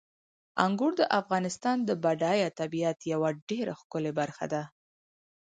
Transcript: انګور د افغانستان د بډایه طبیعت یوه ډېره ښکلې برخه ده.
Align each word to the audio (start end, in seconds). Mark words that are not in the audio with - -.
انګور 0.65 0.91
د 0.97 1.01
افغانستان 1.19 1.77
د 1.83 1.89
بډایه 2.03 2.49
طبیعت 2.59 2.99
یوه 3.13 3.29
ډېره 3.49 3.73
ښکلې 3.81 4.11
برخه 4.19 4.45
ده. 4.53 4.63